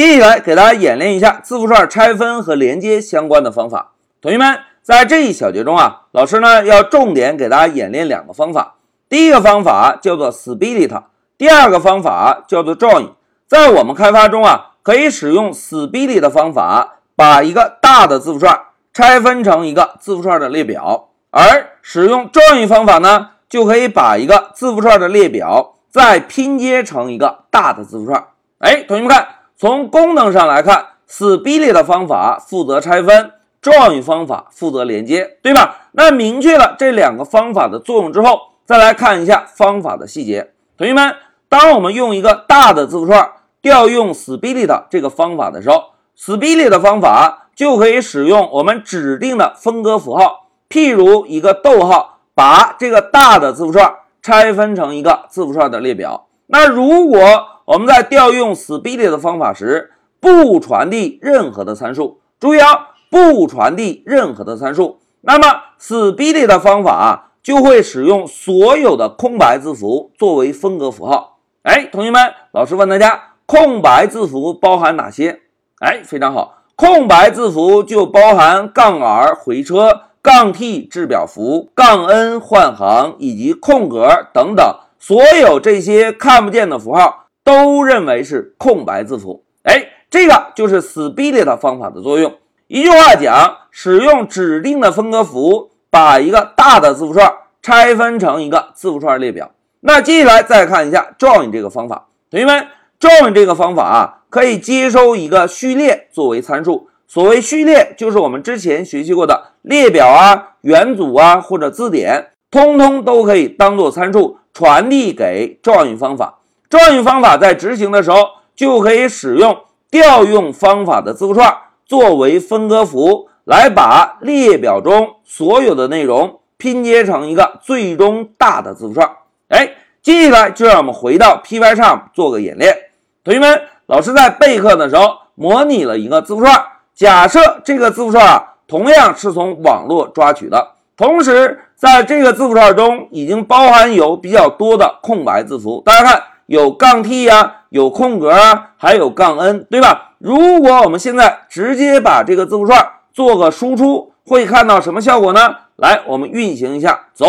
[0.00, 3.92] 接下来给大家演练一下字符串拆分和连接相关的方法。
[4.22, 8.76] 同学们，在这一小节中啊，老师呢要重点给大家演练两个方法。
[9.10, 11.02] 第一个方法叫做 split，
[11.36, 13.10] 第二个方法叫做 join。
[13.46, 18.58] 在我们开发中啊，可以使用 split 的方法，把一个大的字符串
[18.94, 28.28] 拆分成一个字符串的列表；而使用 join 方法呢，就可以把一个字符串的列表再拼接成一个大的字符串。
[28.60, 29.26] 哎，同学们看。
[29.60, 35.90] 从功能上来看，split 的方法负责拆分，join 方法负责连接，对吧？
[35.92, 40.52] 那明确了这两个方法的作用之后，再来看一下方法的细节。
[40.78, 41.14] 同学们，
[41.50, 56.28] 当我们用一个大的字符串调用 split 这个方法的时候，split 的方法就可以使用我们指定的分割符号，譬如一个逗号，把这个大的字符串拆分成一个字符串的列表。
[56.52, 57.20] 那如果
[57.64, 62.20] 我们在调用 split 的方法时，不传递任何的参数。
[62.40, 64.98] 注意啊，不传递任何的参数。
[65.20, 65.46] 那么
[65.80, 71.38] split 的方法就会使用所有的空白字符作为分隔符号。
[71.62, 72.20] 哎，同学们，
[72.52, 75.40] 老师问大家，空白字符包含哪些？
[75.78, 87.16] 哎，非常好，空白字符就包含杠 r 回车、杠 t 制表符、杠 n 换行以及空格等等，所有这些看不见的符号。
[87.42, 92.32] 都认为是空白字符，哎，这个就是 split 方法的作用。
[92.68, 99.50] 一句话讲，使用指定的分割符，把一个大的字符串拆分成一个字符串列表。
[99.80, 102.66] 那接下来再看一下 join 这个方法，同学们
[103.00, 106.88] ，join 这个方法啊，可以接收一个序列作为参数。
[107.08, 116.38] 所谓序列，就是我们之前学习过的列表啊、元组啊或者字典，通通都可以当做参数传递给 join 方法。
[116.68, 119.56] join 方法在执行的时候，就可以使用
[119.90, 121.56] 调用方法的字符串
[121.86, 129.10] 作为分割符，来把列表中所有的内容拼接成一个最终大的字符串。
[129.48, 129.72] 哎，
[130.02, 132.76] 接下来就让我们回到 Pycharm 做个演练。
[133.24, 136.62] 同学们，老师在备课的时候模拟了一个字符串，
[136.94, 145.82] 假设这个字符串啊，同样是从网络抓取的，同时在这个字符串中已经包含有比较多的空白字符。
[145.84, 146.22] 大家看。
[146.50, 150.14] 有杠 t 呀，有空格啊，还有杠 n，对吧？
[150.18, 155.54] 如果我们现在直接把这个字符串做个输出，会看到什么效果呢？
[155.76, 157.26] 来，我们运行一下，走。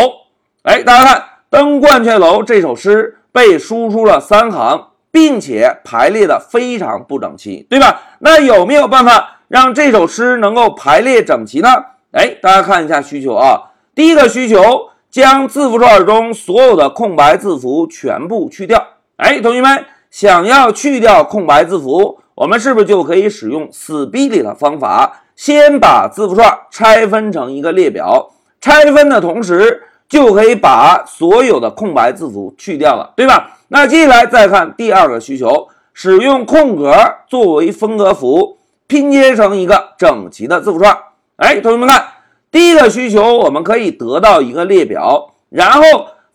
[0.64, 1.18] 哎，大家看，
[1.52, 8.02] 《登鹳雀楼》这首诗被输出了三行，并且排列的非常不整齐，对吧？
[8.22, 11.70] 那有没有办法让这首诗能够排列整齐呢？
[12.12, 13.70] 哎，大家看一下需求啊，
[14.02, 18.84] 第一个需求，将字符串中所有的空白字符全部去掉。
[19.18, 33.60] 哎，同学们，想要去掉空白字符，我们是不是就可以使用 split 的方法，先把字符串拆分成一个列表，拆分的同时就可以把所有的空白字符去掉了，对吧？
[33.68, 36.92] 那接下来再看第二个需求，使用空格
[37.28, 38.58] 作为分隔符，
[38.88, 40.98] 拼接成一个整齐的字符串。
[41.36, 42.06] 哎，同学们看，
[42.52, 45.82] 第一个需求我们可以得到一个列表，然后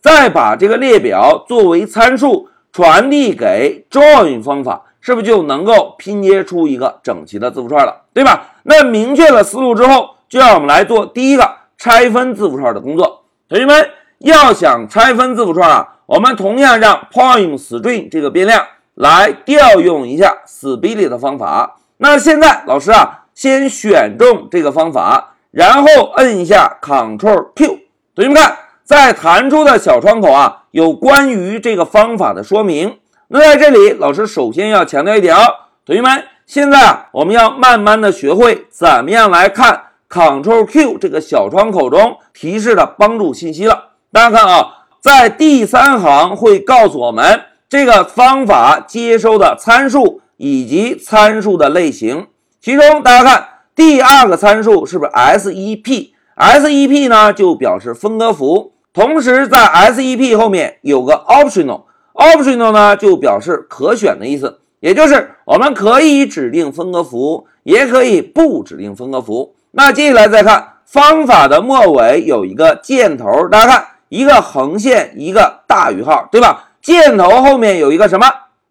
[0.01, 2.49] 再把这个列表作为参数。
[2.73, 8.51] 传递给 join 方法，是不是就能够拼接出一个整齐的字符串了，对吧？
[8.63, 13.23] 那明确了思路之后，就让我们来做第一个拆分字符串的工作。
[13.49, 13.89] 同学们
[14.19, 18.63] 要想拆分字符串啊，我们同样让 poemString 这个变量
[18.93, 21.77] 来调用一下 split 的方法。
[21.97, 27.79] 那现在老师啊，先选中这个方法，然后摁一下 Ctrl Q。
[28.15, 28.57] 同学们看。
[28.87, 32.99] 在弹出的小窗口啊，有关于这个方法的说明。
[33.27, 35.41] 那在这里，老师首先要强调一点哦，
[35.85, 43.89] 同学们，现在啊，我们要慢慢的学会怎么样来看 Ctrl Q 这个小窗口中提示的帮助信息了。
[44.13, 52.27] 大家看啊，在第三行会告诉我们这个方法接收的参数以及参数的类型。
[52.61, 58.73] 其中大家看第二个参数是不是 SEP？SEP 呢就表示分割符。
[58.91, 69.53] 同时，在 SEP 后面有个 optional，optional 呢就表示可选的意思，也就是我们可以指定分割符，也可以不指定分割符。
[69.69, 76.69] 那接下来再看方法的末尾有一个箭头，大家看一个横线，一个大于号，对吧？
[76.81, 78.25] 箭头后面有一个什么？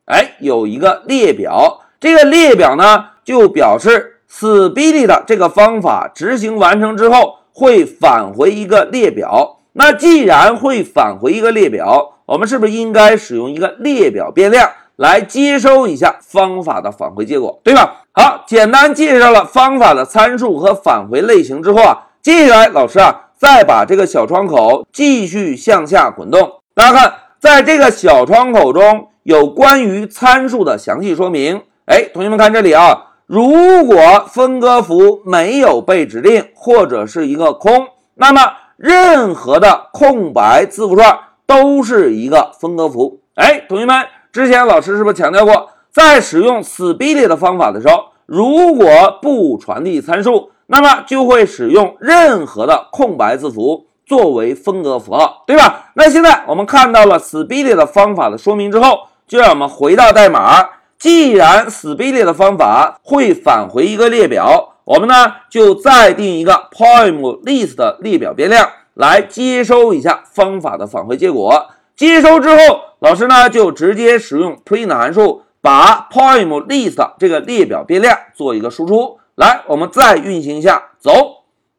[0.06, 1.82] 哎，有一个列表。
[2.00, 9.58] 这个列表呢，就表示 split 这个方法执行完成之后会返回一个列表。
[9.72, 18.04] 那既然会返回一个列表，我们是不是应该使用一个列表变量来接收一下方法的返回结果，对吧？
[18.12, 26.50] 好，简单介绍了方法的参数和返回类型之后啊，接下来老师啊再把这个小窗口继续向下滚动。
[26.74, 31.60] 大家看，在这个小窗口中有关于参数的详细说明。
[31.84, 38.40] 哎，同学们看这里啊，如果分割符没有被指定或者是一个空，那么
[38.76, 43.20] 任何的空白字符串都是一个分割符。
[43.34, 45.70] 哎，同学们，之前老师是不是强调过？
[45.90, 55.90] 在使用 split 的方法的时候，如果不传递参数，那么就会使用任何的空白字符作为分隔符号，对吧？
[55.94, 60.64] 那现在我们看到了 split 的方法的说明之后，就让我们回到代码。
[60.98, 71.66] 既然 split 的方法会返回一个列表，我们呢就再定一个 poem list 的列表变量来接收一下方法的返回结果。
[71.94, 75.42] 接收之后，老师呢就直接使用 print 函数。
[75.62, 81.10] 把 poem list 这个列表变量做一个输出，来，我们再运行一下，走。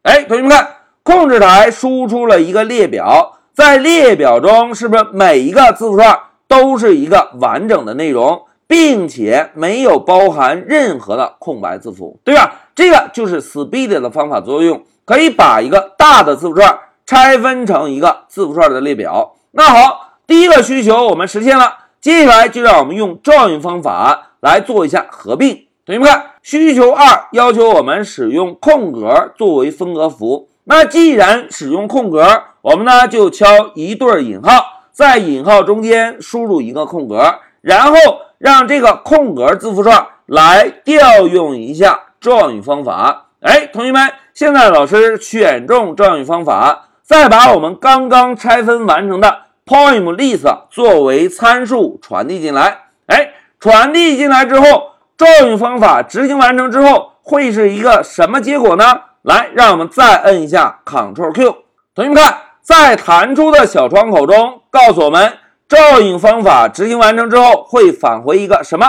[0.01, 0.67] 哎，同学们看，
[1.03, 12.53] 控制台输出了一个列表，在列表中是不是每一个字符串都是一个完整的内容，并且没有包含任何的空白字符，对吧？
[12.75, 19.35] 这个就是 split 的方法作用，可以把一个大的字符串拆分成一个字符串的列表。
[19.51, 21.77] 那好，第一个需求我们实现了。
[21.99, 25.65] 接下来就让我们用 join 方法来做一下合并。
[25.85, 30.49] 同学们看，需求二要求我们使用空格作为分隔符。
[30.65, 37.95] 那既然使用空格，我们呢就敲一对引号，在引号中间输入一个空格，然后
[38.37, 43.27] 让这个空格字符串来调用一下 join 方法。
[43.41, 49.43] 哎，同学们，现在老师选中 join 方法，再把我们刚刚拆分完成的。
[49.65, 59.01] poem list 作为参数传递进来，哎，传递进来之后，join 方法执行完成之后会是一个什么结果呢？
[59.23, 61.57] 来，让我们再摁一下 Ctrl Q。
[61.93, 65.33] 同学们看，在弹出的小窗口中，告诉我们
[65.69, 68.87] join 方法执行完成之后会返回一个什么？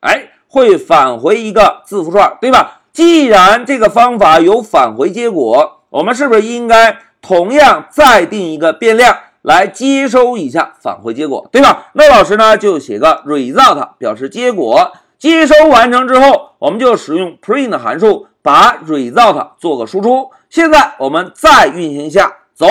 [0.00, 2.80] 哎，会返回一个字符串，对吧？
[2.92, 9.16] 既然这个方法有返回结果，我们是不是应该同样再定一个变量？
[9.42, 11.86] 来接收一下返回结果，对吧？
[11.94, 14.92] 那老师呢就写个 result 表示结果。
[15.18, 20.30] 接收完成之后，我们就使用 print 函数把 result 做个输出。
[20.50, 22.66] 现在我们再运行一下，走。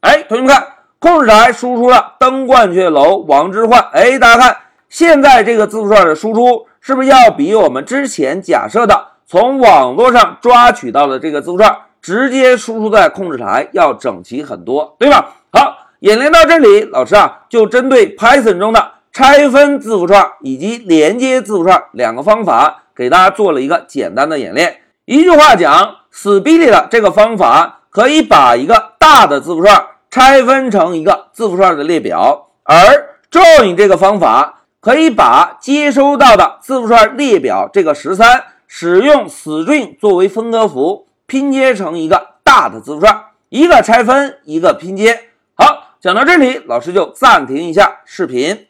[0.00, 0.66] 哎，同学们看，
[1.04, 3.76] 控制台输出了登鹳雀楼王之涣。
[3.92, 4.56] 哎，大家看，
[4.88, 15.34] 现在这个字符串的输出是不是要比我们之前假设的从网络上抓取到的这个字符串直接输出在控制台要整齐很多，对吧？
[15.52, 15.76] 好。
[16.00, 24.80] 演练到这里，老师啊就针对 Python 中的拆分字符串以及连接字符串两个方法，给大家做了一个简单的演练。
[25.04, 29.82] 一句话讲，split 这个方法可以把一个大的字符串
[30.14, 45.30] 拆分成一个字符串的列表，而 join 这个方法可以把接收到的字符串列表这个十三使用 string 作为分割符拼接成一个大的字符串，一个拆分，一个拼接。
[45.54, 45.80] 好。
[46.00, 48.68] 讲到这里，老师就暂停一下视频。